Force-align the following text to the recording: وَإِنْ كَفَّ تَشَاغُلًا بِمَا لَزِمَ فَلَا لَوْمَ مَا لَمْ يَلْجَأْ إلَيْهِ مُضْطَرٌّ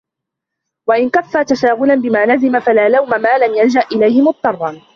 وَإِنْ 0.89 1.09
كَفَّ 1.09 1.37
تَشَاغُلًا 1.37 1.95
بِمَا 1.95 2.25
لَزِمَ 2.25 2.59
فَلَا 2.59 2.89
لَوْمَ 2.89 3.09
مَا 3.09 3.37
لَمْ 3.37 3.53
يَلْجَأْ 3.55 3.85
إلَيْهِ 3.91 4.21
مُضْطَرٌّ 4.21 4.81